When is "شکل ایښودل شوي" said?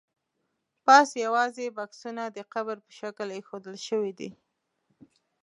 2.99-4.11